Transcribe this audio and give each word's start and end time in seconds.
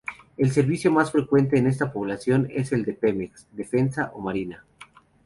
El 0.35 0.49
servicio 0.49 0.91
más 0.91 1.11
frecuente 1.11 1.59
en 1.59 1.67
esta 1.67 1.93
población 1.93 2.47
es 2.49 2.71
el 2.71 2.83
de 2.85 2.93
Pemex, 2.93 3.45
Defensa 3.51 4.09
o 4.15 4.19
Marina. 4.19 4.65